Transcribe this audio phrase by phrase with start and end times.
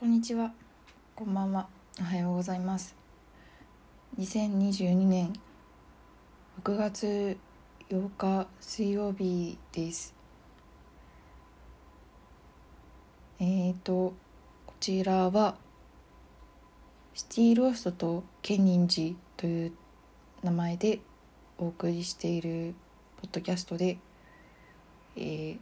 [0.00, 0.52] こんにちは。
[1.16, 1.66] こんばんは。
[2.00, 2.94] おはようございます。
[4.16, 5.32] 2022年
[6.62, 7.36] 6月
[7.90, 10.14] 8日水曜日です。
[13.40, 14.14] えーと、
[14.66, 15.56] こちらは
[17.14, 19.72] シティローストとケニンジという
[20.44, 21.00] 名前で
[21.58, 22.76] お送りしている
[23.20, 23.98] ポッドキャストで、
[25.16, 25.58] えー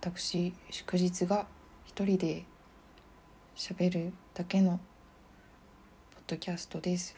[0.00, 1.46] 私祝日が
[1.86, 2.44] 一人で
[3.54, 4.80] 喋るだけの
[6.14, 7.14] ポッドキャストです。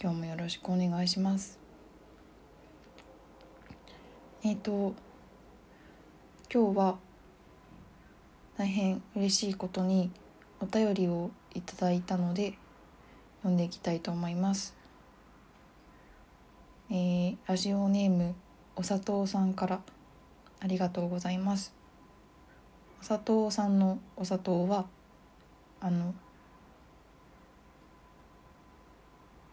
[0.00, 1.58] 今日もよろしくお願いします。
[4.44, 4.94] えっ、と
[6.52, 6.98] 今日は
[8.58, 10.10] 大変嬉しいことに
[10.60, 12.58] お便りをいただいたので
[13.38, 14.76] 読んでいきたいと思います。
[16.90, 18.34] えーラジオネーム
[18.76, 19.80] お砂糖さんから
[20.60, 21.73] ありがとうございます。
[23.04, 24.86] 砂糖さんのお砂糖は
[25.78, 26.14] あの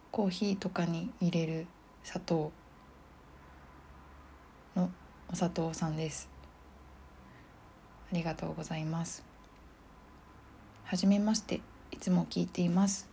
[0.10, 1.68] コーヒーとかに入れる
[2.02, 2.54] 砂糖
[4.74, 4.90] の
[5.30, 6.30] お砂糖さんです。
[8.10, 9.22] ありがとうございます。
[10.86, 11.60] はじめまして
[11.92, 13.10] いつも聞いています。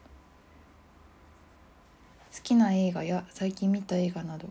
[2.33, 4.47] 好きな映画や最近見た映画など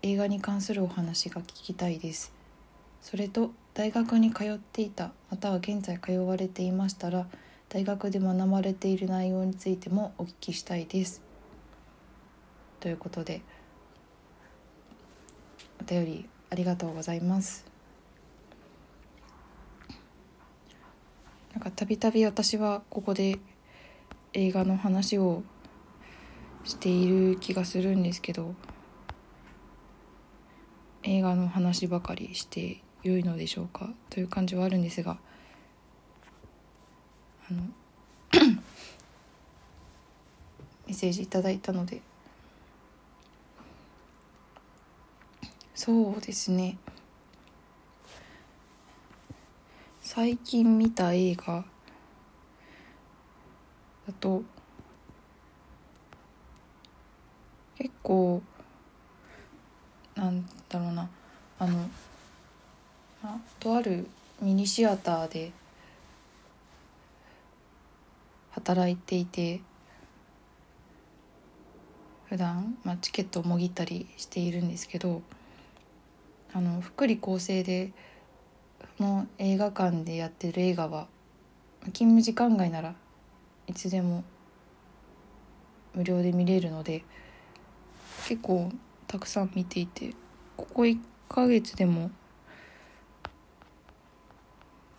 [0.00, 2.32] 映画に関するお話が聞きたいです。
[3.02, 7.26] それと大学に通っていたまたは現在通われていましたら
[7.68, 11.20] 大学で学ばれている内容についてもお聞きしたいです。
[12.80, 13.42] ということで
[15.78, 17.66] お便りありがとうございます。
[21.52, 23.38] なんかたびたび私はここで
[24.32, 25.42] 映画の話を
[26.64, 28.54] している気がするんですけど
[31.02, 35.18] 映画の話ばかりして良いのでしょうかという感じはあるんですが
[37.48, 37.62] あの
[40.86, 42.00] メッセージいただいたので。
[45.76, 46.78] そうですね。
[50.00, 51.64] 最近見た映画
[54.06, 54.42] だと
[57.76, 58.42] 結構
[60.14, 61.10] なんだろうな。
[61.58, 61.90] あの
[63.60, 64.06] とある
[64.40, 65.52] ミニシアターで
[68.50, 69.60] 働いていて
[72.28, 75.22] 普段、まあ、チケットをもぎったりしているんですけど
[76.52, 77.92] あの福利厚生で
[78.98, 81.06] の映画館でやってる映画は
[81.92, 82.94] 勤務時間外なら
[83.66, 84.24] いつでも
[85.94, 87.04] 無料で見れるので
[88.28, 88.72] 結構
[89.06, 90.14] たくさん見ていて
[90.56, 90.98] ここ1
[91.28, 92.10] ヶ月でも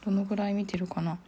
[0.08, 1.20] どのぐらい見てるかな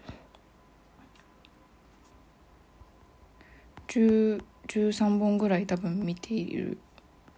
[3.90, 6.78] ？10 13本ぐらい多分見ている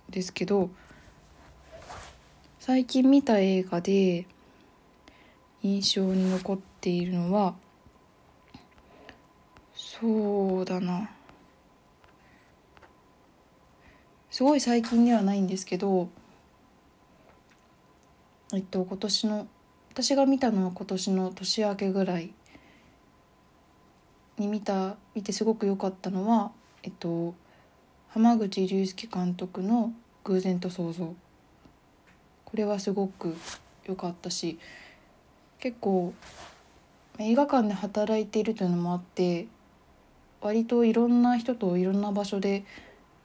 [0.09, 0.69] んですけど
[2.59, 4.27] 最近見た映画で
[5.63, 7.55] 印象に残っているのは
[9.73, 11.09] そうだな。
[14.29, 16.07] すごい最近ではないんですけど
[18.53, 19.47] えっと今年の
[19.93, 22.33] 私が見たのは今年の年明けぐらい
[24.37, 27.35] に見た見てすごく良かったのはえっと
[28.07, 29.91] 浜口竜介監督の
[30.23, 31.13] 「偶然と想像」
[32.45, 33.35] これはすごく
[33.85, 34.59] 良かったし
[35.59, 36.13] 結構
[37.19, 39.47] 映画館で働いているというのもあって
[40.39, 42.63] 割といろんな人といろんな場所で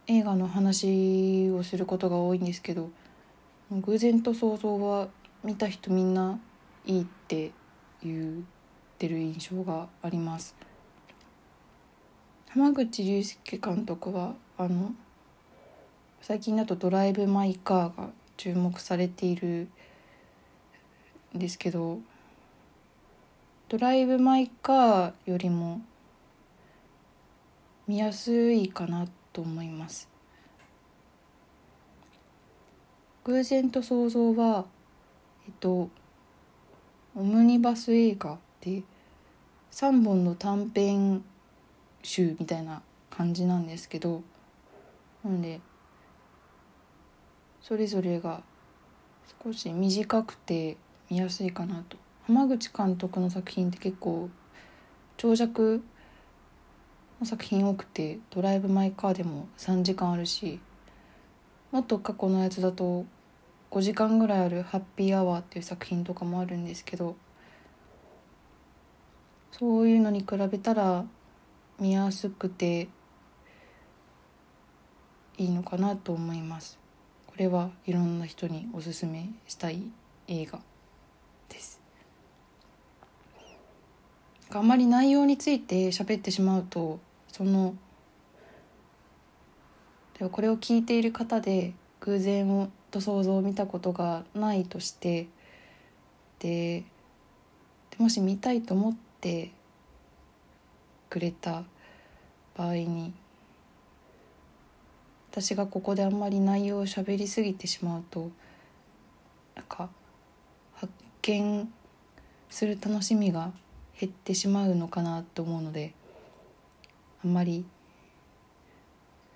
[0.09, 2.91] 映画の話をすることが多いんですけど
[3.71, 5.06] 「偶然と想像」は
[5.44, 6.41] 見た人みんな
[6.87, 7.51] いいって
[8.03, 10.55] 言ってる印象があります。
[12.49, 14.95] 浜口竜介監督はあの
[16.23, 19.69] 最近だと「ドライブ・マイ・カー」が注目されている
[21.35, 21.99] んですけど
[23.69, 25.83] 「ドライブ・マイ・カー」よりも
[27.87, 30.09] 見やすいかなと思います。
[33.25, 34.66] 偶然と想像は
[35.47, 35.91] えっと
[37.18, 38.83] オムニバス映画で
[39.72, 41.24] 3本の短編
[42.03, 44.22] 集みたいな感じなんですけど
[45.24, 45.60] なので
[47.63, 48.42] それぞれが
[49.42, 50.77] 少し短くて
[51.09, 51.97] 見やすいかなと。
[52.27, 54.28] 浜口監督の作品って結構
[55.16, 55.83] 長尺
[57.19, 60.60] の作品多くて「ドライブ・マイ・カー」でも3時間あるし
[61.72, 63.07] もっと過去のやつだと
[63.77, 67.15] 5時間ぐらいある「ハッピーアワー」っていう作品とかもあるんですけど
[69.53, 71.05] そういうのに比べたら
[71.78, 72.89] 見やすくて
[75.37, 76.78] いいのかなと思います。
[77.27, 79.83] これはいろんな人におすすめしたい
[80.27, 80.59] 映画
[81.51, 81.79] です。
[84.55, 86.99] あんまり内容について喋ってしまうと
[87.29, 87.75] その
[90.19, 95.28] ではこれを聞いている方で偶然をと想像を見たことがないとして
[96.38, 96.84] で
[97.98, 99.50] もし見たいと思って
[101.09, 101.65] くれた
[102.56, 103.15] 場合に
[105.30, 108.30] 私がここであんまり内容を喋りすぎてしまうと
[109.54, 109.91] なんか
[110.74, 110.92] 発
[111.22, 111.72] 見
[112.48, 113.53] する楽しみが
[113.98, 115.92] 減ってしまうのかなと思うので
[117.24, 117.65] あんまり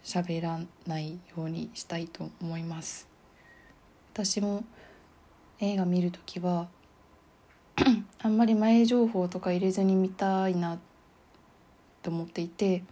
[0.05, 3.10] 喋らないようにしたいと思います。
[4.13, 4.65] 私も
[5.61, 6.69] 映画見るときは
[8.21, 10.81] あんまり前情報とか入れずに見たいな
[12.03, 12.83] と思っていて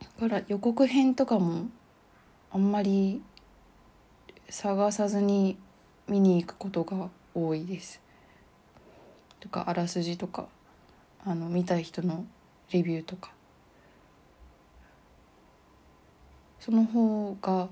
[0.00, 1.66] だから予告編とかも
[2.52, 3.20] あんまり
[4.48, 5.58] 探さずに
[6.08, 8.00] 見に行くことが多いです。
[9.40, 10.48] とかあらすじとか
[11.24, 12.24] あの見たい人の
[12.72, 13.30] レビューとか
[16.60, 17.68] その方が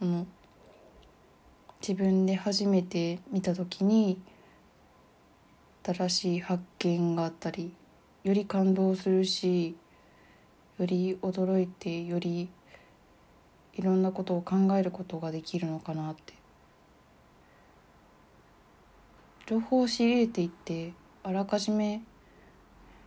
[0.00, 0.26] の
[1.80, 4.20] 自分で初めて見た時に
[5.84, 7.74] 新しい発見があったり
[8.22, 9.76] より感動するし
[10.78, 12.48] より驚いてより
[13.74, 16.34] いろんなことを考えることができるのかなって。
[19.46, 22.00] 情報を仕入れていってあらかじめ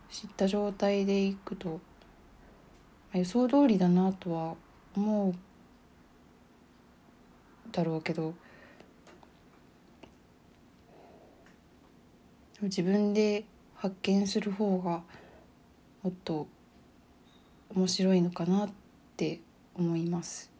[0.08, 1.80] 知った状態でいくと
[3.12, 4.54] 予想通りだなとは
[4.98, 5.34] 思う
[7.70, 8.34] だろうけど
[12.62, 13.44] 自分で
[13.76, 15.02] 発見する方が
[16.02, 16.48] もっと
[17.72, 18.70] 面白いのかなっ
[19.16, 19.40] て
[19.76, 20.50] 思います。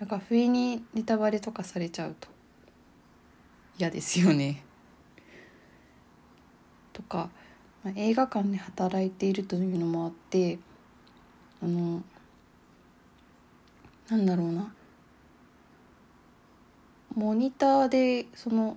[0.00, 2.28] なんか不意にネタバレとかされちゃうと
[3.78, 4.64] 嫌ですよね。
[6.92, 7.30] とか、
[7.84, 10.58] まあ、映画館で働いているというのもあって
[11.62, 12.02] あの
[14.08, 14.72] なんだろうな
[17.14, 18.76] モニターでその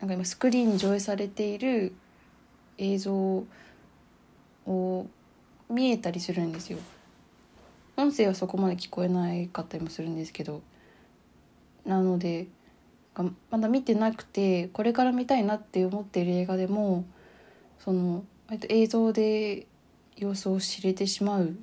[0.00, 1.92] なんか今スクリーンに上映されている
[2.78, 3.44] 映像
[4.66, 5.06] を
[5.68, 6.78] 見えたりするんですよ。
[7.96, 10.62] 音声はそこまで聞こえないかったりもするんですけど
[11.84, 12.46] なので
[13.50, 17.04] まだ見てなくてこれから見たいなって思っている映画でも
[17.78, 18.24] その
[18.68, 19.66] 映像で
[20.20, 21.56] 様子を知れてしまう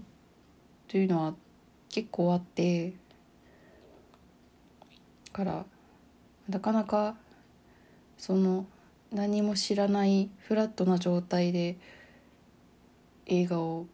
[0.87, 1.35] というのは
[1.89, 2.93] 結構あって
[5.31, 5.65] から
[6.49, 7.15] なかなか
[8.17, 8.65] その
[9.11, 11.77] 何も知らないフラットな状態で
[13.27, 13.85] 映画を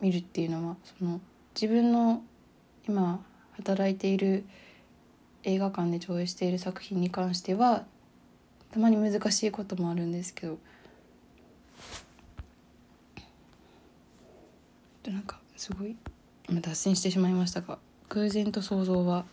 [0.00, 1.20] 見るっていうのはその
[1.54, 2.24] 自分の
[2.88, 4.44] 今働いている
[5.44, 7.84] 映画館で上映している作品に関しては
[8.72, 10.58] たまに難しいこともあるんですけど
[15.10, 15.96] なんかすごい
[16.48, 17.78] 今脱線してしまいましたが
[18.08, 19.24] 偶然と想像は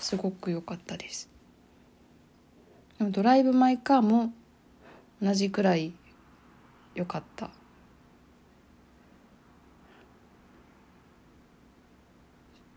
[0.00, 1.28] すごく良かったです。
[2.98, 4.32] でもドライブ・マイ・カーも
[5.22, 5.92] 同じくらい
[6.94, 7.50] 良かった。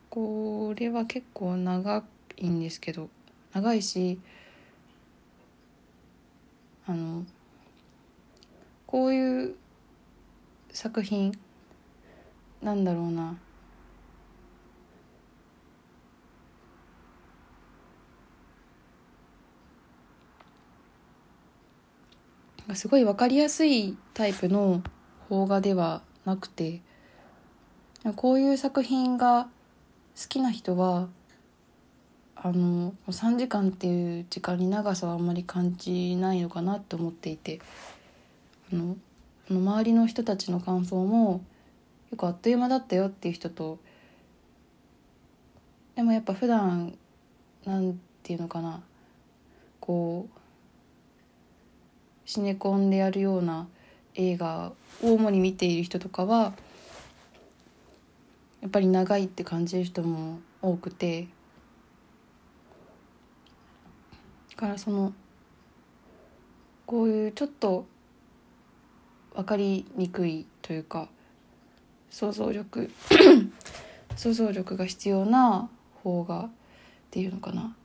[0.10, 2.04] これは結構長
[2.38, 3.10] いんですけど
[3.54, 4.18] 長いし
[6.88, 7.26] あの
[8.88, 9.56] こういう
[10.72, 11.38] 作品
[12.66, 13.38] なんだろうな。
[22.74, 24.82] すごい分かりやすいタイプの
[25.30, 26.82] 邦画ではなくて
[28.16, 29.44] こういう作品が
[30.20, 31.08] 好きな人は
[32.36, 37.62] あの3時間っていう時間に長さはあんまり感じないのかなって思っていて
[38.74, 38.98] あの
[39.52, 41.44] の周りの人たちの感想も
[42.16, 43.78] 結構あっという間だったよっていう人と
[45.98, 46.98] でもやっぱ普段
[47.66, 48.82] なんていうのかな
[49.82, 50.40] こう
[52.24, 53.68] シネコンでやるような
[54.14, 54.72] 映画
[55.04, 56.54] を主に見ている人とかは
[58.62, 61.28] やっぱり長いって感じる人も多くて
[64.52, 65.14] だからその
[66.86, 67.86] こういうちょっと
[69.34, 71.10] 分かりにくいというか
[72.16, 72.90] 想像力。
[74.16, 75.70] 想像力が必要な
[76.02, 76.50] 方がっ
[77.12, 77.76] ていうのかな。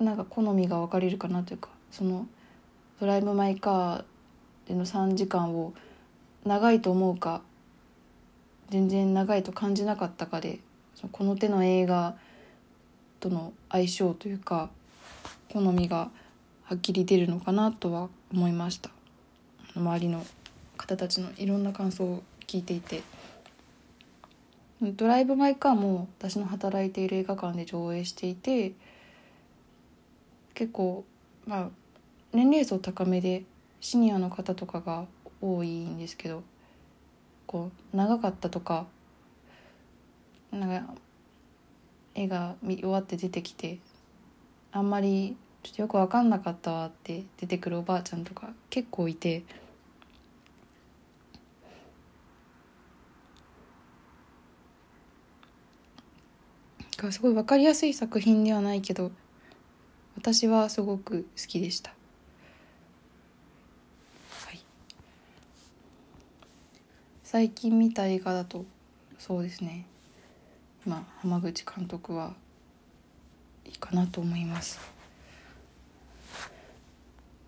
[0.00, 2.26] なんか好みが分かれるかなというかその
[2.98, 4.04] 「ドライブ・マイ・カー」
[4.66, 5.72] での3時間を
[6.44, 7.40] 長いと思うか
[8.70, 10.58] 全然長いと感じなかったかで
[11.12, 12.16] この手の映画
[13.20, 14.68] との相性というか
[15.52, 16.10] 好みが
[16.64, 18.93] はっきり出るのかなとは思いました。
[19.76, 20.24] 周りの
[20.76, 23.02] 方たちのいろんな感想を聞いていて
[24.80, 28.72] ドライブ・マイ・カーも私の働いている映画館で上映していて
[30.54, 31.04] 結構
[31.46, 31.68] まあ
[32.32, 33.44] 年齢層高めで
[33.80, 35.06] シニアの方とかが
[35.40, 36.42] 多いんですけど
[37.46, 38.86] こう長かったとか
[40.52, 40.94] なんか
[42.14, 43.78] 絵が見終わって出てきて
[44.70, 49.42] あんまりちょっとよく分かんなかったわって出てくるおばあちゃんとか結構いて。
[57.12, 59.12] すごい分かりやすい作品ではないけど
[60.16, 61.92] 私はすごく好きでした。
[67.22, 68.64] 最近見た映画だと
[69.18, 69.86] そうですね。
[70.86, 72.32] まあ浜口監督は
[73.64, 74.78] いいかなと思います。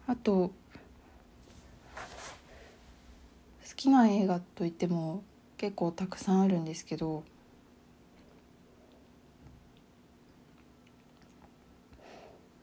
[0.08, 0.52] あと好
[3.76, 5.22] きな映画といっても
[5.56, 7.22] 結構たくさんあるんですけど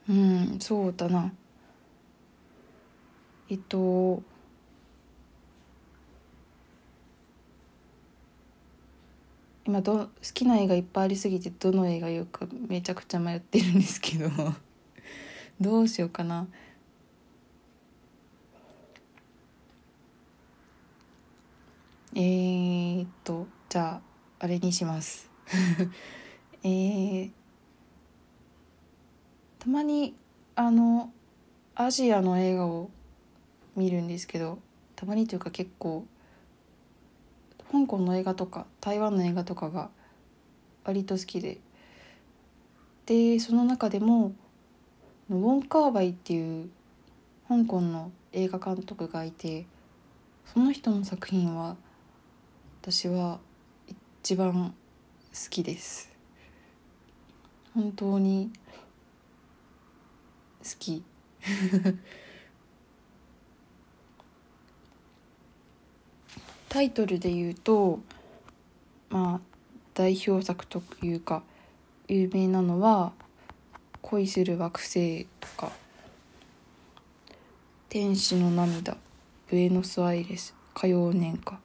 [0.08, 1.32] うんそうだな。
[3.48, 4.22] えっと
[9.66, 14.28] 今ど好きな映画いっぱいありすぎてどの映画言うかめちゃくちゃ迷ってるんですけど。
[15.60, 16.46] どうしようかな。
[22.14, 24.00] えー、っとじゃあ
[24.44, 25.30] あれにします。
[26.62, 27.30] えー、
[29.64, 30.14] たまに
[30.56, 31.10] あの
[31.74, 32.90] アジアの映画を
[33.74, 34.58] 見るんですけど
[34.94, 36.04] たまにというか結構
[37.72, 39.88] 香港の映画とか台湾の映画とかが
[40.84, 41.60] 割と好きで。
[43.06, 44.34] でその中でも
[45.30, 46.68] ウォン・カーバイっていう
[47.48, 49.64] 香港の映画監督がいて
[50.52, 51.76] その人の作品は
[52.82, 53.40] 私は
[54.22, 54.74] 一番
[55.32, 56.10] 好きです。
[57.74, 58.50] 本当に
[60.78, 61.02] き。
[66.68, 68.00] タイトルで言うと
[69.08, 69.40] まあ
[69.94, 71.44] 代表作というか
[72.08, 73.12] 有名なのは
[74.02, 75.70] 「恋する惑星」とか
[77.88, 78.96] 「天使の涙」
[79.48, 81.60] 「ブエノスアイレス」「火曜年歌」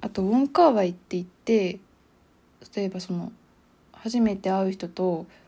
[0.00, 1.78] あと「ウォンカーワイ」って言って
[2.74, 3.30] 例えばその
[3.92, 5.26] 初めて会う人と「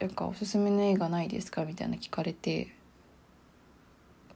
[0.00, 2.74] なんかおすすめの映画ないですか?」みたいな聞かれて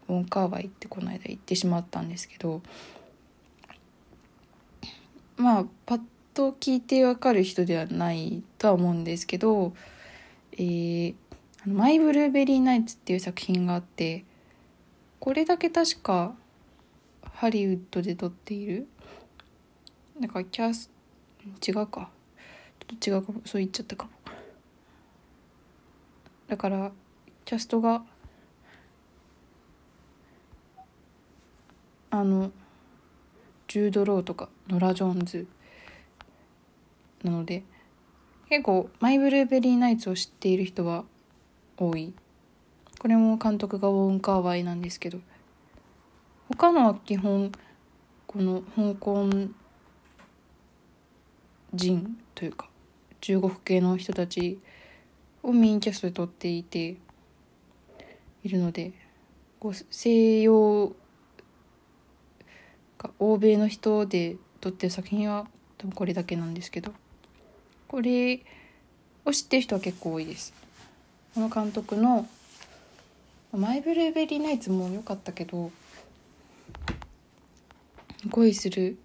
[0.09, 2.63] ウォンカーワイってこの間言ってしまったんですけど
[5.37, 6.01] まあパッ
[6.35, 9.75] と聞いてわかる人ではないとは思うんですけど
[10.53, 11.15] 「えー、
[11.67, 14.25] マイ・ブルーベリー・ナイツ」っていう作品があって
[15.21, 16.35] これだけ確か
[17.23, 18.89] ハリウッドで撮っている
[20.19, 20.91] なんかキャス
[21.67, 22.11] 違うか。
[22.81, 23.41] ちょっと違うかも。
[23.45, 24.11] そう言っちゃったかも。
[26.53, 26.93] だから
[27.47, 28.03] キャストが
[32.11, 32.53] あの
[33.69, 35.47] ジュード・ローとかノラ・ジョーンズ
[37.25, 37.63] なので
[38.51, 41.07] 結構「マイ・ブルーベリー・ナイツ」を知っている人は
[41.79, 42.13] 多い。
[42.99, 45.21] これも監督がウォン・カーワイなんですけど
[46.51, 47.51] 他のは基本
[48.27, 49.27] この香港
[51.73, 52.69] 人というか
[53.23, 54.61] 中国系の人たち
[55.43, 56.97] をメインキャストで撮っていて
[58.45, 58.93] いるので
[59.61, 60.95] こう西洋
[63.19, 65.47] 欧米の人で撮ってる作品は
[65.79, 66.93] 多分これだけなんですけど
[67.89, 68.41] これ
[69.25, 70.53] を知ってる人は結構多いです。
[71.35, 72.27] この監督の
[73.53, 75.71] 「マイ・ブルーベリー・ナイツ」も良かったけど
[78.31, 78.99] 「恋する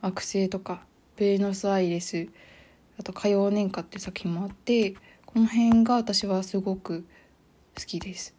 [0.00, 0.84] 惑星」とか
[1.16, 2.28] 「ベーノス・アイレス」
[2.98, 4.94] あと「火曜年歌」っていう作品もあって
[5.32, 7.06] この辺が私はすごく
[7.78, 8.34] 好きです。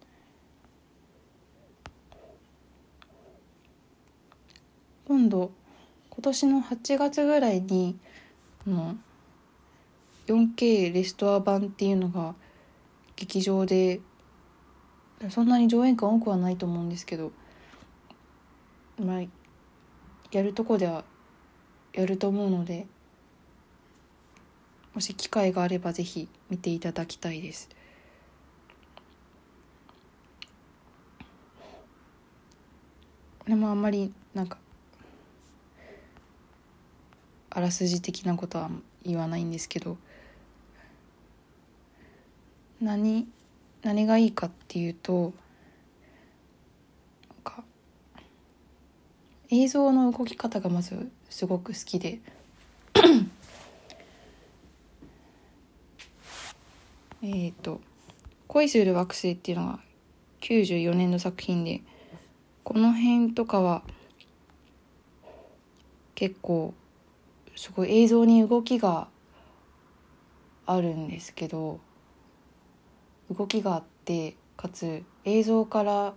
[5.05, 5.51] 今度
[6.09, 7.97] 今年の8月ぐらいに
[8.67, 8.95] の
[10.27, 12.35] 4K レストア版っていうのが
[13.15, 14.01] 劇場で
[15.29, 17.31] そんなに上映感多くはないと思うんですけど
[18.99, 19.21] まあ
[20.31, 21.05] やるとこでは
[21.93, 22.85] やると思うので
[24.93, 27.69] もし機会があればぜひ見ていただきたいです。
[33.39, 34.57] これもあんまりなんか
[37.49, 38.69] あらすじ的なことは
[39.03, 39.97] 言わないんですけど
[42.79, 43.27] 何
[43.81, 45.33] 何がいいかっていうと
[47.29, 47.63] なんか
[49.49, 52.19] 映像の動き方がまずすごく好きで
[57.23, 57.81] えっと
[58.47, 59.79] 「恋する惑星」っていうのが
[60.41, 61.81] 94年の作品で
[62.63, 63.83] この辺とかは
[66.15, 66.73] 結構
[67.55, 69.07] すごい映像に動きが
[70.65, 71.79] あるんですけど
[73.29, 76.13] 動きがあってかつ映像から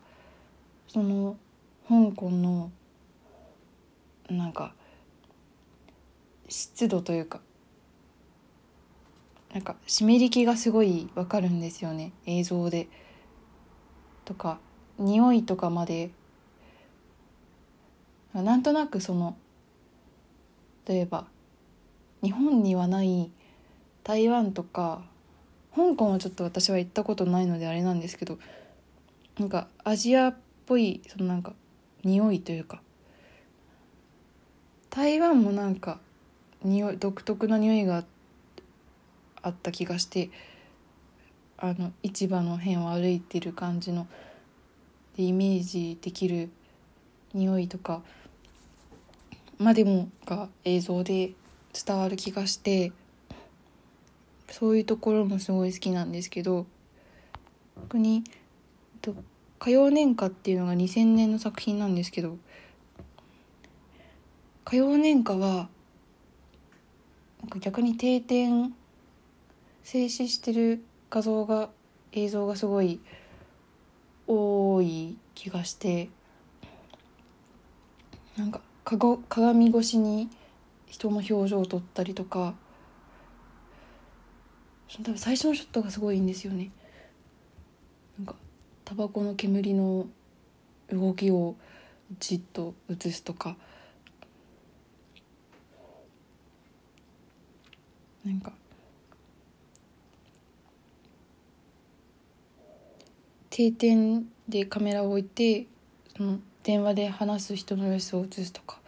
[0.89, 1.37] その
[1.87, 2.71] 香港の
[4.31, 4.75] なんか
[6.49, 7.41] 湿度というか
[9.55, 12.13] なんか湿り気がすごいわかるんですよね。
[12.27, 12.89] 映像で。
[14.25, 14.59] とか
[14.99, 16.11] 匂いとかまで。
[18.35, 19.37] なんとなくその
[20.89, 21.27] 例えば
[22.21, 23.31] 日本にはない
[24.03, 25.03] 台湾とか
[25.77, 28.41] 香港はちょっと私は行ったことないのであれなんですけど
[29.39, 31.53] なんかアジアっぽいそのなんか
[32.03, 32.81] 匂いというか。
[34.91, 35.99] 台湾もなんか
[36.63, 38.13] 匂い独特な匂いがあって
[39.45, 40.31] あった気がして
[41.59, 44.09] あの市場の辺を歩いてる感じの
[45.17, 46.51] でイメージできる
[47.35, 48.03] 匂いとか
[49.59, 51.33] までもが映像で
[51.73, 52.93] 伝わる気がして
[54.51, 56.67] そういうところもすごい好きなんですけど
[57.77, 58.25] 逆に
[59.59, 62.39] 「火曜年歌」っていうのが2000年の作品なんですけど
[64.65, 65.69] 火曜年歌は
[67.42, 68.75] なんか逆に定点
[69.85, 71.68] 静止してる画像が
[72.12, 73.01] 映像がすごい
[74.27, 76.09] 多い気がして
[78.37, 78.62] なんか
[79.29, 80.31] 鏡越しに
[80.87, 82.55] 人の表情を撮ったりとか
[85.03, 86.70] 多分最初のショットがすごいいいんですよね。
[88.16, 88.37] なんか
[88.85, 90.07] タバコの煙の
[90.88, 91.57] 動きを
[92.20, 93.57] じっと映すとか。
[98.25, 98.53] なんか
[103.57, 105.69] 定点でカメラを置いて
[106.17, 108.81] その電話で話す人の様子を映すとか。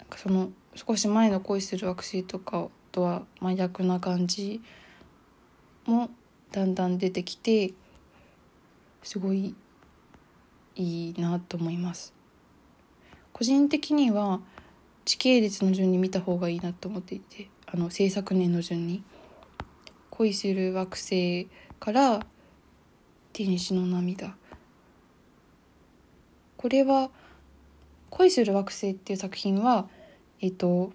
[0.00, 4.60] なんかその少し前の恋する惑星とかとは真逆な感じ
[5.86, 6.10] も
[6.50, 7.74] だんだん出てきて
[9.04, 9.54] すごい
[10.74, 12.12] いいなと思います。
[13.32, 14.40] 個人的には
[15.04, 19.04] 時系列の順に見た方がいいなと思っていてあの制作年の順に。
[20.16, 21.48] 恋する惑星
[21.80, 22.24] から
[23.32, 24.36] 天使の涙。
[26.56, 27.10] これは
[28.10, 29.88] 「恋する惑星」っていう作品は
[30.40, 30.92] えっと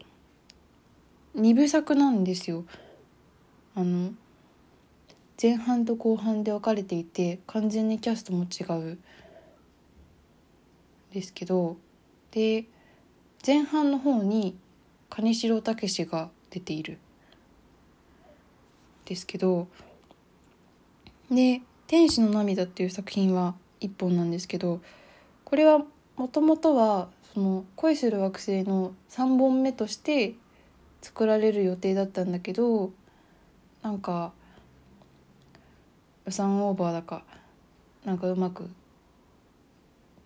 [1.35, 2.63] 2部作なんですよ。
[3.75, 4.13] あの
[5.41, 8.99] 前半と後半で分かれていて完全にキャストも違う。
[11.11, 11.75] ですけど
[12.31, 12.65] で
[13.45, 14.55] 前半の方に
[15.09, 16.99] 金城武が出ている。
[19.09, 19.67] ですけど
[21.31, 24.79] で天使の涙」っていう作品は一本なんですけど
[25.43, 25.83] これは
[26.15, 30.35] もともとはその恋する惑星の3本目として
[31.01, 32.91] 作られる予定だったんだけど
[33.81, 34.31] なんか
[36.25, 37.23] 予算オーバーだか
[38.05, 38.69] なんかうまく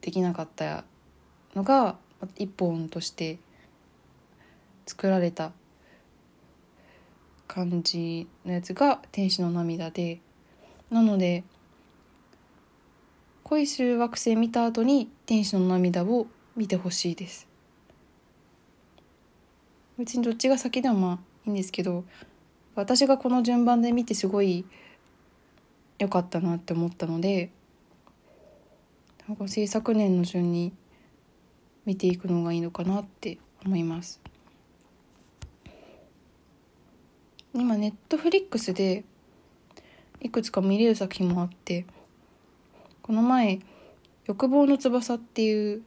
[0.01, 0.83] できなかった
[1.55, 1.97] のが
[2.35, 3.39] 一本として
[4.85, 5.53] 作られた
[7.47, 10.19] 感じのやつが「天使の涙で」
[10.89, 11.43] なので
[13.43, 17.47] 恋する惑星見た後に天使の涙を見てほしいです。
[19.97, 22.03] 別にどっちが先でもまあいいんですけど
[22.75, 24.65] 私がこの順番で見てすごい
[25.99, 27.51] 良かったなって思ったので
[29.47, 30.73] 制作年の順に
[31.86, 34.19] 見ていくのがいいのかなって思います。
[37.55, 39.03] 今ネットフリックスで
[40.19, 41.85] いくつか見れる作品もあって
[43.03, 43.59] この前
[44.25, 45.83] 「欲望の翼」っていう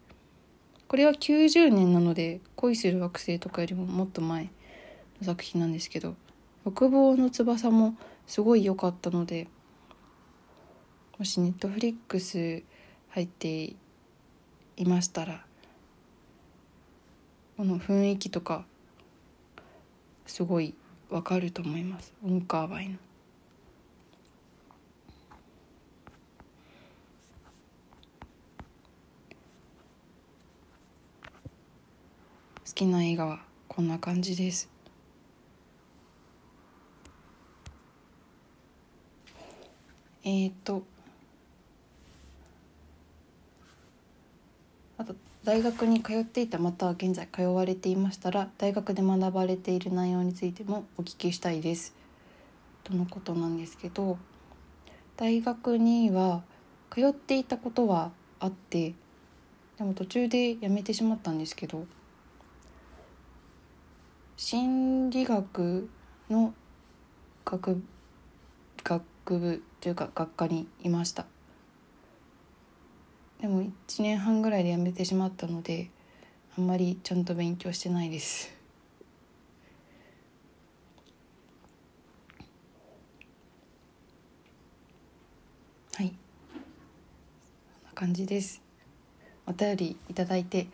[0.87, 4.50] これは90年なので「恋する惑星」とかよりももっと前の
[5.24, 6.14] 作品なんですけど
[6.64, 7.96] 「欲望の翼」も
[8.29, 9.48] すごい良かったので
[11.18, 12.62] もしネットフリックス
[13.09, 13.74] 入って
[14.76, 15.44] いましたら
[17.57, 18.64] この雰囲気とか
[20.26, 20.76] すごい
[21.09, 22.97] わかると思いますウンカーワイの。
[32.66, 34.69] 好きな映画はこんな感じです
[40.25, 40.83] え、っーと
[45.46, 51.94] 大学に通っていたまたは現在通われていましたら大学で学ばれている内容についてもお聞きしたいです。
[52.82, 54.18] とのことなんですけど
[55.16, 56.42] 大学には
[56.90, 58.94] 通っていたことはあって
[59.78, 61.87] でも途中で辞めてしまったんですけど
[64.37, 65.88] 心理学
[66.28, 66.54] の
[67.44, 67.80] 学
[68.82, 71.24] 学部というか学科にいました。
[73.40, 75.90] でも1年半ぐらいで辞めてしまったので
[76.57, 78.51] あんまりちゃんと勉強してないです。
[85.94, 86.09] はい。
[86.09, 88.62] こんな感じです。
[89.46, 90.66] お便りいただいて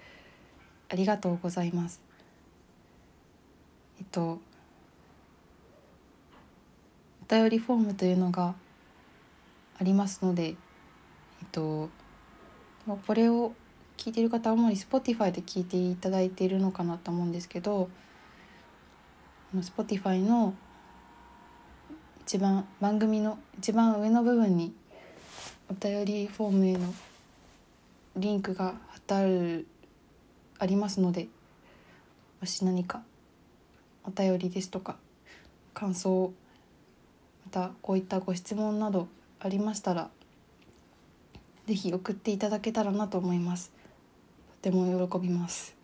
[0.88, 2.00] ありがとうございます。
[3.98, 4.40] えっと
[7.22, 8.54] お便りフォームというのが
[9.78, 10.56] ありますのでえっ
[11.50, 11.90] と
[12.86, 13.54] これを
[13.96, 17.88] 聞いてる方は主に Spotify で聞いていただいているのかなと思うんですけど
[19.54, 20.54] Spotify の
[22.22, 24.74] 一番番組の一番上の部分に
[25.70, 26.92] お便りフォームへの
[28.16, 29.66] リンクが貼ってある
[30.58, 31.28] ありますので
[32.40, 33.02] もし何か
[34.04, 34.96] お便りですとか
[35.74, 36.32] 感想
[37.44, 40.10] またこういったご質問などありましたら
[41.66, 43.72] ぜひ送っていただけたらなと思います。
[44.62, 45.82] とても喜びます。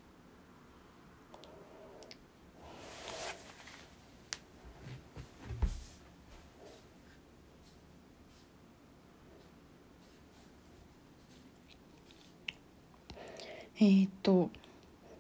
[13.81, 14.51] えー、っと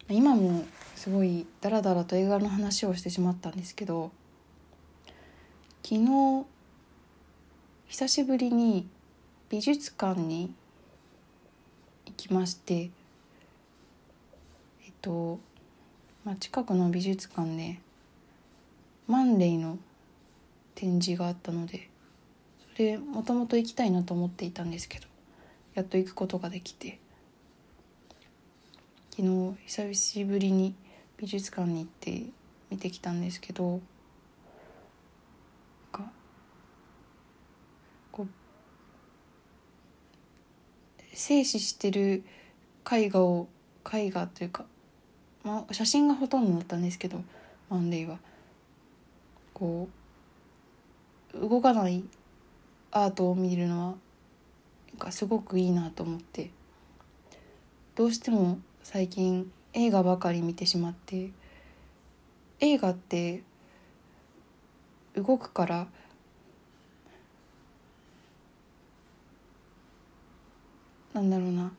[0.08, 0.64] 今も
[0.96, 4.10] すごいダラダラと映画の話をしてしまったんですけど
[5.84, 6.44] 昨日
[7.86, 8.88] 久しぶりに
[9.50, 10.52] 美術館に
[12.04, 12.74] 行きまして
[14.84, 15.40] えっと、
[16.24, 17.78] まあ、近くの美術館で
[19.06, 19.78] マンレイの
[20.74, 21.88] 展示があったので
[22.74, 25.06] それもともと行きたいなと思っていたんですけど
[25.74, 26.98] やっと行くことができて
[29.16, 30.74] 昨日久しぶりに
[31.16, 32.26] 美術館に行って
[32.70, 33.80] 見てきたんですけど
[41.18, 42.22] 静止してる
[42.90, 43.48] 絵画を
[43.92, 44.64] 絵画というか、
[45.42, 47.20] まあ、写真がほとんどだったんですけど
[47.68, 48.18] マンデーは。
[49.52, 49.88] こ
[51.34, 52.04] う動かない
[52.92, 53.94] アートを見るのは
[54.90, 56.50] なんかすごくいいなと思って。
[57.96, 61.30] どうしても最近映画ばかり見てしまって
[62.60, 63.42] 映画って
[65.16, 65.88] 動くから
[71.18, 71.72] なんだろうな。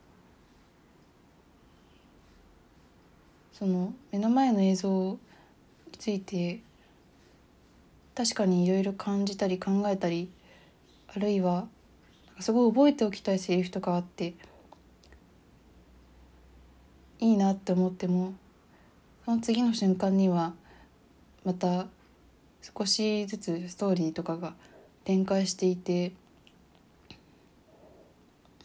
[3.54, 5.20] その目の前の映像に
[5.98, 6.62] ついて
[8.16, 10.30] 確かにいろいろ感じたり考えたり
[11.08, 11.68] あるいは
[12.40, 14.34] すごい覚えておきたいセリフとかあって
[17.20, 18.34] いいなって思っても
[19.26, 20.54] その次の瞬間には
[21.44, 21.88] また
[22.62, 24.54] 少しずつストーリーとかが
[25.04, 26.14] 展開していて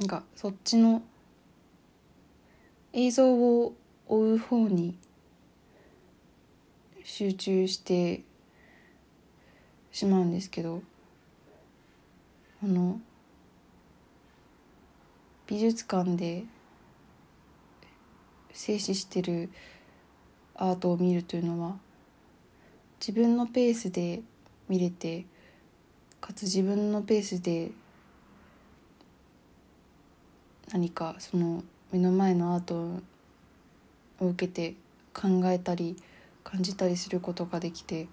[0.00, 1.02] なんかそっちの
[2.92, 3.74] 映像を
[4.06, 4.96] 追う方に
[7.04, 8.22] 集中して
[9.92, 10.82] しまうんですけど
[12.62, 13.00] あの
[15.46, 16.44] 美術館で
[18.52, 19.50] 静止してる
[20.54, 21.76] アートを見るというのは
[22.98, 24.22] 自分のペースで
[24.68, 25.26] 見れて
[26.20, 27.70] かつ自分のペースで
[30.74, 32.74] 何かその目の前のアート
[34.18, 34.74] を受けて
[35.14, 35.96] 考えたり
[36.42, 38.08] 感じたりすることができて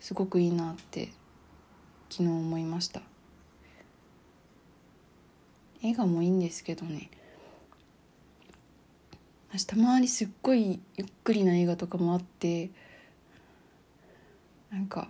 [0.00, 1.12] すごくいいなって
[2.08, 3.02] 昨日思いました。
[5.82, 7.10] 映画もいいんですけどね。
[9.50, 12.70] 私たまにすっごいゆっくりな映画とかもあって
[14.72, 15.08] なんか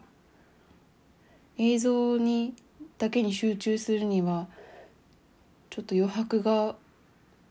[1.57, 2.53] 映像に
[2.99, 4.49] だけに集中するには
[5.75, 6.77] ちょっと余白が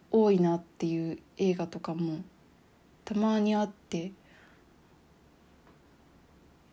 [0.09, 2.21] 多いなっていう映画とかも
[3.03, 4.13] たまにあって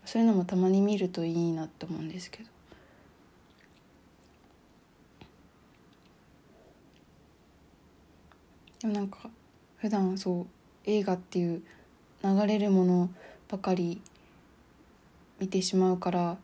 [0.04, 2.48] そういうのもたまに見るといいなって思うんですけど。
[8.82, 9.28] でもなんか
[9.78, 10.46] 普段そう
[10.84, 11.62] 映画っていう
[12.22, 13.10] 流れるもの
[13.48, 14.00] ばかり
[15.40, 16.36] 見てしまうから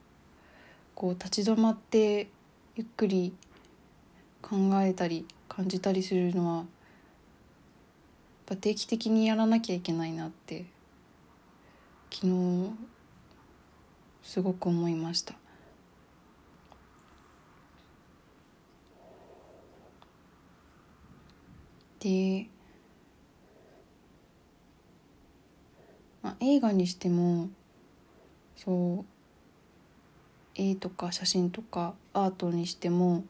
[0.96, 2.26] こう立ち止まって
[2.74, 3.32] ゆっくり
[4.48, 6.64] 考えたり感じたりするのは
[8.60, 10.66] 定期的にやらなきゃいけないなって
[12.12, 12.70] 昨日
[14.22, 15.34] すごく思いました。
[21.98, 22.46] で、
[26.22, 27.48] まあ、映画にしても
[28.54, 29.04] そう
[30.54, 33.24] 絵とか写真とかアートにしても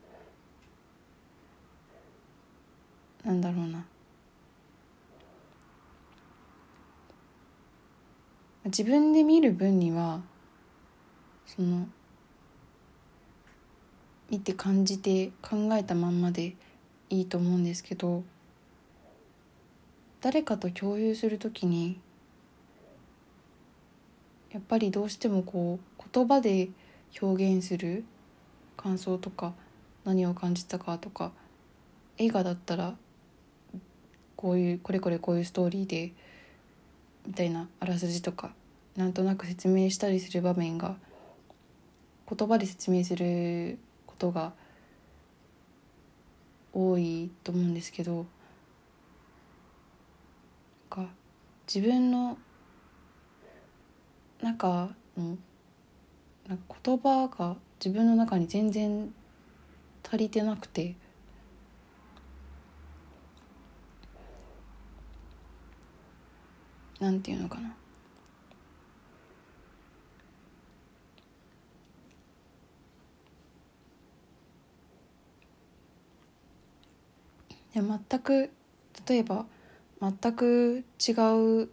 [3.27, 3.85] なんだろうな。
[8.67, 10.23] 自分で見る分には
[11.45, 11.89] その
[14.31, 16.57] 見て感じて考えたまんまで
[17.11, 18.25] いいと思うんですけど
[20.21, 22.01] 誰かと共有するときに
[24.51, 26.71] やっぱりどうしてもこう言葉で
[27.21, 28.05] 表現する
[28.77, 29.53] 感想とか
[30.05, 31.31] 何を感じたかとか
[32.19, 32.97] 映画だったら
[34.37, 36.13] こういうこれこれこういうストーリーで
[37.27, 38.53] みたいなあらすじとか
[38.97, 40.97] なんとなく説明したりする場面が
[42.29, 44.53] 言葉で説明することが
[46.73, 48.27] 多いと思うんですけど
[50.91, 51.07] か
[51.73, 52.39] 自分の
[54.43, 55.37] 中の
[56.49, 59.13] なんか言葉が自分の中に全然
[60.07, 60.95] 足りてなくて
[67.01, 67.77] なんていうのかな。
[77.75, 78.51] で全く
[79.07, 79.45] 例えば
[80.01, 81.13] 全く違
[81.63, 81.69] う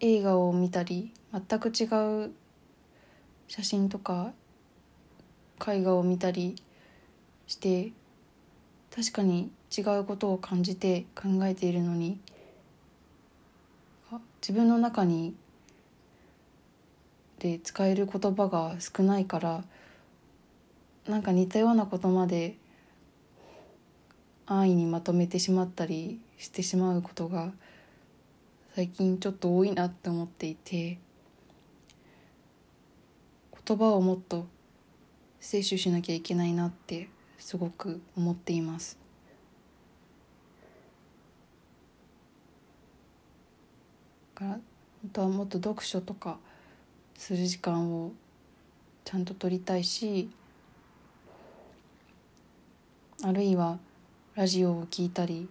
[0.00, 1.84] 映画を見たり全く違
[2.26, 2.32] う
[3.48, 4.32] 写真とか
[5.66, 6.56] 絵画を見たり
[7.46, 7.92] して
[8.94, 12.20] 確かに違うことを感じて考えているのに
[14.40, 15.34] 自分の中に
[17.40, 19.64] で使える言葉が少ないから
[21.08, 22.56] なんか似たようなことまで
[24.46, 27.52] 安易にまとめてしまったりしてしまうことが
[28.76, 30.98] 最近ちょっと多いなって思っていて
[33.66, 34.46] 言葉をもっと
[35.40, 39.05] 摂取しなきゃいけないなってすごく思っています。
[44.36, 44.60] から本
[45.14, 46.36] 当はもっと読書とか
[47.16, 48.12] する時間を
[49.04, 50.28] ちゃんと取りたいし
[53.24, 53.78] あるいは
[54.34, 55.48] ラジオを聞いたり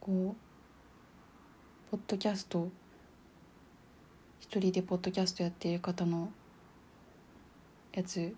[0.00, 2.70] こうポッドキャスト
[4.40, 6.30] 一人でポッドキャストやっている方の
[7.92, 8.34] やつ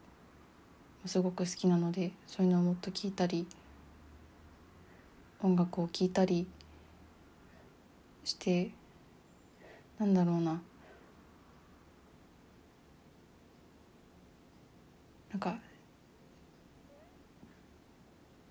[1.07, 3.47] すごく好きなのでそういうのをもっと聞いたり
[5.41, 6.49] 音楽を聴いたり
[8.25, 8.73] して
[10.01, 10.63] なんだろうな
[15.31, 15.59] なんか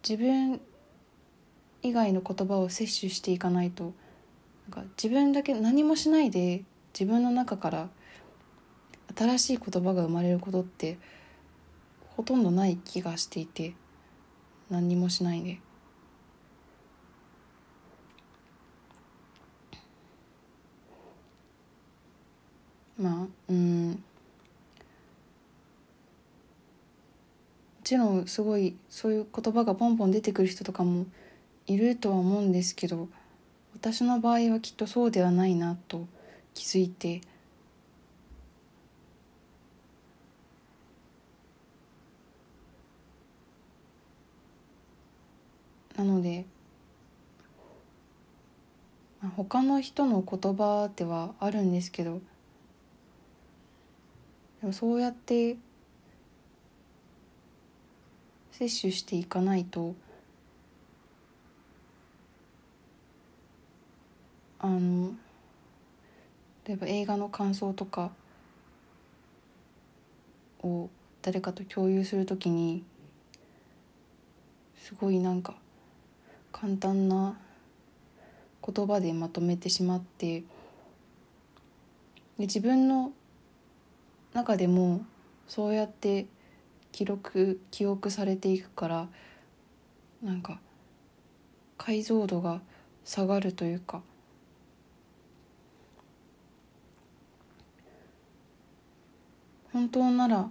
[0.07, 0.61] 自分
[1.81, 3.93] 以外の言葉を摂取していかないと
[4.69, 7.89] なんか自分だけ何もしないで自分の中から
[9.17, 10.99] 新しい言葉が生まれることって
[12.15, 13.73] ほとんどない気がしていて
[14.69, 15.59] 何もしないで。
[22.99, 23.91] まあうん。
[23.91, 23.97] も
[27.83, 31.07] ちろんすごいそういう言葉がポンポン出てくる人とかも
[31.65, 33.07] いるとは思うんですけど
[33.73, 36.05] 私の場合はきっとそうではないなと
[36.53, 37.21] 気づいて。
[45.95, 46.45] なので、
[49.21, 52.21] まあ、他の人の言葉ではあるんですけど
[54.61, 55.57] でもそうやって
[58.51, 59.95] 摂取していかないと
[64.59, 65.13] あの
[66.65, 68.11] 例えば映画の感想とか
[70.61, 70.89] を
[71.21, 72.83] 誰かと共有するときに
[74.75, 75.55] すごいなんか
[76.51, 77.37] 簡単な
[78.65, 80.45] 言葉でまとめてしまってで
[82.39, 83.13] 自分の
[84.33, 85.05] 中でも
[85.47, 86.27] そうやって
[86.91, 89.07] 記録記憶されていくから
[90.21, 90.59] なんか
[91.77, 92.61] 解像度が
[93.05, 94.01] 下がるというか。
[99.71, 100.49] 本当なら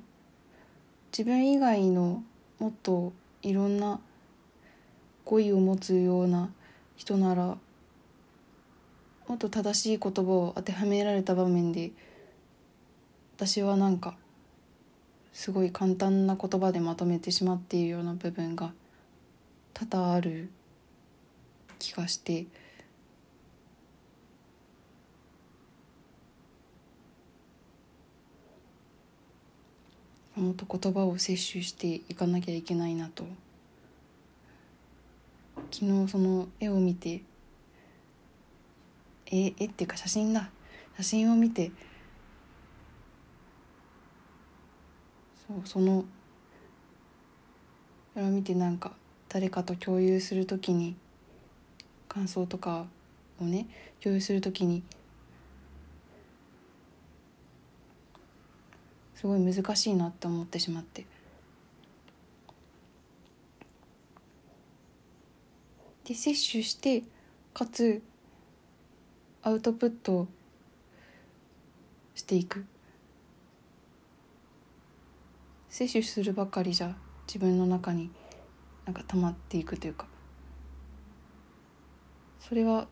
[1.10, 2.22] 自分以外の
[2.58, 3.12] もっと
[3.42, 4.00] いろんな
[5.24, 6.50] 語彙を持つような
[6.96, 7.58] 人なら
[9.26, 11.90] もっと正しい言葉を当てはめられた場面で
[13.38, 14.16] 私はなんか
[15.32, 18.72] すごい簡単な言葉でまとめてしまっているような部分が
[19.74, 20.50] 多々ある
[21.78, 22.46] 気がして。
[30.34, 33.24] もっと言葉を摂取していかなきゃいけないなと。
[35.70, 37.22] 昨日その絵を見て
[39.26, 40.50] 絵絵っていうか写真だ。
[40.96, 41.70] 写真を見て
[45.48, 46.04] そうその
[48.12, 48.92] それを見てなんか
[49.30, 50.94] 誰かと共有するときに
[52.06, 52.86] 感想とか
[53.40, 53.66] をね
[54.02, 54.82] 共有するときに
[59.14, 61.06] すごい難しいなって思ってしまって。
[66.04, 67.02] で摂取して
[67.52, 68.02] かつ
[69.42, 70.26] アウトプット
[72.14, 72.64] していく。
[75.70, 76.94] 摂取するばかりじゃ
[77.26, 78.10] 自分の中に
[78.84, 80.06] なんか溜まっていくというか。
[82.40, 82.88] それは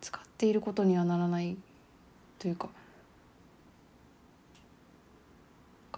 [0.00, 1.56] 使っていることにはならない
[2.38, 2.68] というか。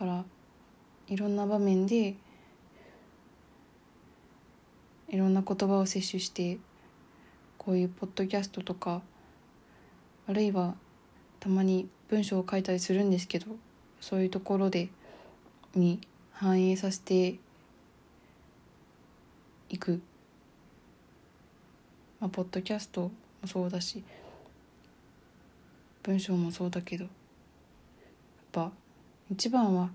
[0.00, 0.24] から
[1.09, 2.14] いろんな場面で
[5.09, 6.59] いろんな言葉を摂取して
[7.59, 9.03] こういうポッドキャストとか
[10.26, 10.74] あるいは
[11.38, 13.46] たまに文章を書いたりするんですけど
[14.00, 14.88] そういうところで
[15.74, 16.00] に
[16.32, 17.36] 反映させて
[19.68, 20.00] いく、
[22.18, 23.10] まあ、ポッドキャストも
[23.46, 24.02] そうだし
[26.02, 27.12] 文章もそうだけどやっ
[28.52, 28.72] ぱ
[29.30, 29.90] 一番は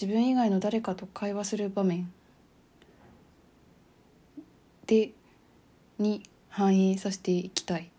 [0.00, 2.12] 自分以外の誰かと会話する場面。
[4.86, 5.10] で
[5.98, 7.90] に反映させていきたい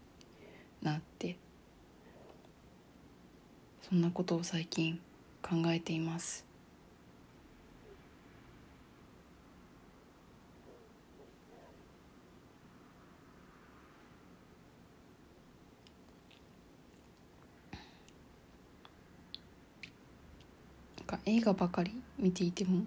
[0.81, 1.37] なって
[3.89, 4.99] そんなことを最近
[5.41, 6.45] 考えています。
[21.25, 22.83] 映画ばかり見ていても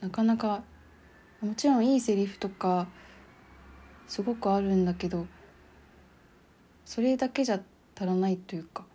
[0.00, 0.62] なかなか
[1.40, 2.86] もちろんいいセリフとか
[4.06, 5.26] すごくあるんだけど
[6.84, 7.60] それだけじゃ
[7.94, 8.91] 足らないというか。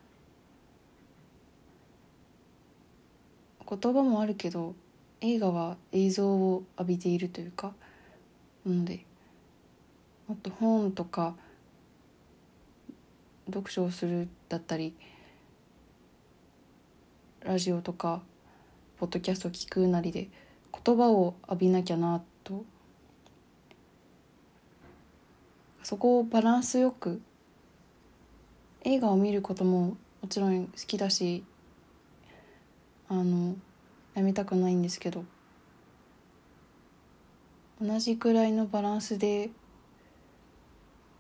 [3.70, 4.76] 言葉もあるけど
[5.22, 7.74] 映画は映像を浴びているというか
[8.66, 9.06] なので
[10.28, 11.36] もっと本とか
[13.48, 14.94] 読書をするだったり
[17.42, 18.22] ラジオとか
[18.98, 20.30] ポッドキャストを聞くなりで
[20.86, 22.66] 言葉を浴びなきゃなと。
[25.84, 27.22] そこをバランスよく
[28.84, 31.46] 映画を見ることももちろん好きだし
[33.10, 33.56] あの
[34.16, 35.24] やめたくないんですけど
[37.82, 39.50] 同じくらいのバランスで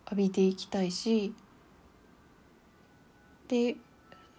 [0.05, 1.33] 浴びていきたいし
[3.47, 3.75] で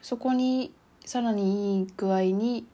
[0.03, 0.73] そこに
[1.05, 2.67] さらにいい具合に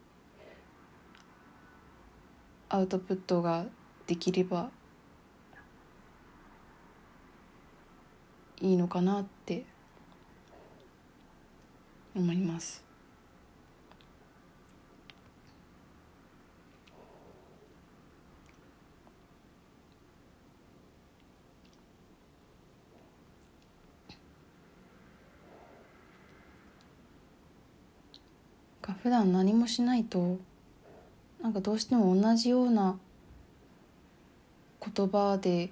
[2.68, 3.66] アウトプットが
[4.06, 4.70] できれば
[8.60, 9.64] いいのかなって
[12.16, 12.83] 思います。
[28.92, 30.38] 普段何もしないと
[31.42, 32.98] なんかどうしても同じような
[34.94, 35.70] 言葉で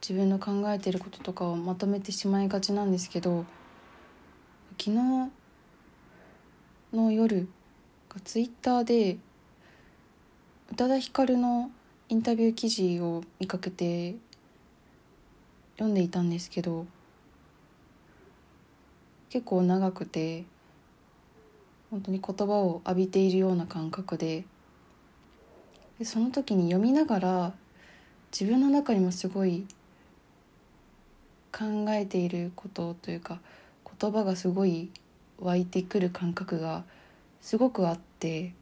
[0.00, 3.46] 自分の考えてることとかをまとめてしまいがちなんですけど
[4.78, 5.30] 昨日
[6.92, 7.48] の夜
[8.24, 9.18] ツイッターで
[10.72, 11.70] 宇多田ヒカルの
[12.08, 14.16] インタビュー記事を見かけて
[15.74, 16.86] 読んでいたんですけど
[19.30, 20.44] 結構長くて
[21.90, 24.44] 本当に言葉を浴びているような感覚で。
[25.98, 27.52] でその時に読みながら
[28.32, 29.64] 自分の中にもすごい
[31.52, 33.38] 考えていることというか
[34.00, 34.90] 言葉がすごい
[35.38, 36.82] 湧いてくる感覚が
[37.40, 38.54] すごくあって。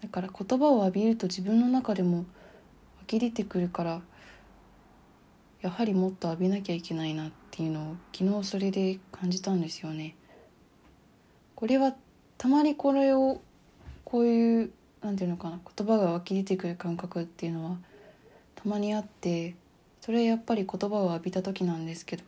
[0.00, 2.24] だから言葉を浴びると自分の中でも湧
[3.06, 4.02] き出てくるから
[5.64, 10.14] やはりもっと浴びなきゃいけないなっていうのを昨日それで感じたんですよね。
[11.54, 11.94] これは
[12.36, 13.40] たまにこれを
[14.04, 17.78] こういうなんていうのかな言葉が湧き出てくる感覚っていうのは
[18.56, 19.54] たまにあって
[20.02, 22.24] それやっぱり言葉を浴びた時なんですけど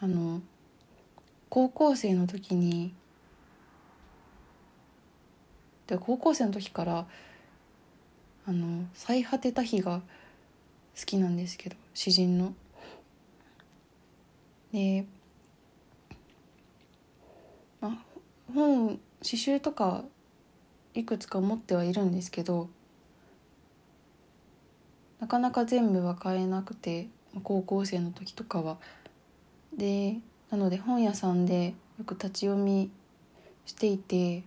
[0.00, 0.40] あの
[1.50, 2.94] 高校生の時に
[5.86, 7.06] で高校生の時から
[8.46, 10.00] あの「最果てた日」が
[10.98, 12.54] 好きなんですけど詩人の。
[14.72, 15.04] で
[17.80, 17.98] まあ
[18.54, 20.04] 本詩集とか
[20.94, 22.68] いくつか持ってはいるんですけど
[25.18, 27.08] なかなか全部は買えなくて
[27.42, 28.78] 高校生の時とかは。
[29.76, 30.18] で
[30.50, 32.92] なので本屋さんでよく立ち読み
[33.66, 34.44] していて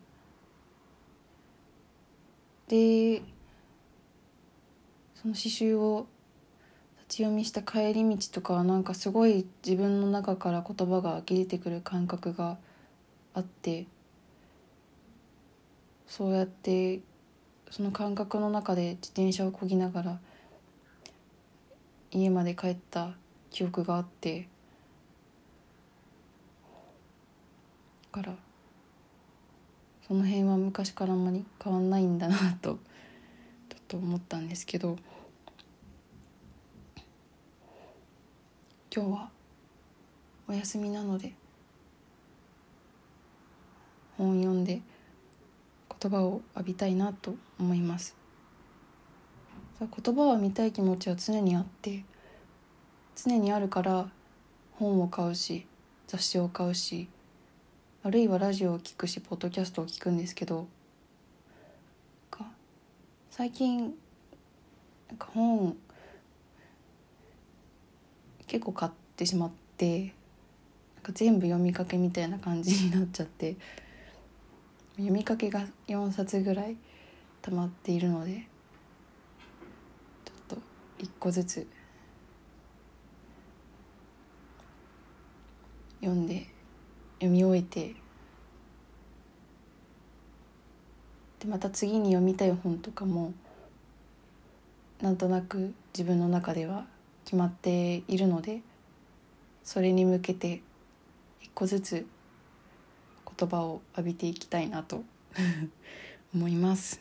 [2.70, 3.22] で
[5.16, 6.08] その詩集を
[7.18, 12.58] 読みした帰り道とかはなんかすごい自分の中から言葉が湧き出てくる感覚が
[13.34, 13.86] あって
[16.08, 17.02] そうやって
[17.70, 20.20] その感覚の中で自転車をこぎながら
[22.12, 23.12] 家まで帰った
[23.50, 24.48] 記憶があって
[28.14, 28.36] だから
[30.08, 32.78] その辺は昔からあんまり変わんないんだなとちょっ
[33.88, 34.98] と思ったんですけど。
[38.94, 39.30] 今日は
[40.50, 41.34] お休みなので
[44.18, 44.82] 本読んで
[46.02, 48.16] 言葉を浴びたいなと思います。
[49.80, 52.04] 言葉を見たい気持ちは常にあって
[53.16, 54.10] 常にあるから
[54.74, 55.66] 本を買うし
[56.08, 57.08] 雑誌を買うし
[58.04, 60.68] あるいはラジオを聴くしポッドキャストを聞くんですけど
[63.32, 63.94] 最近
[65.08, 65.76] なんか本
[68.52, 70.14] 結構買ってしまって
[70.96, 73.56] なんか全部読みかけみたいな感じになっちゃって
[74.98, 76.76] 読みかけが4冊ぐらい
[77.44, 78.46] 溜まっているので
[80.26, 80.58] ちょっと
[81.00, 81.66] 1個ずつ
[86.02, 86.46] 読んで
[87.20, 87.96] 読み終えて
[91.40, 93.32] でまた次に読みたい本とかも
[95.02, 96.91] なんとなく自分の中では
[97.32, 98.60] 決まっているので
[99.64, 100.62] それに向けて
[101.40, 102.06] 一個ずつ
[103.40, 105.06] 言葉を浴びていきたいなと
[106.36, 107.00] 思います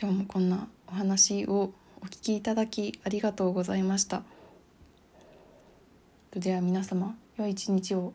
[0.00, 4.22] 今日もこんなお話をお聞きいただきありがとうございました
[6.30, 8.14] では皆様良い一日を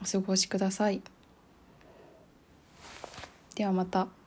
[0.00, 1.02] お過ごしください。
[3.56, 4.23] ではまた。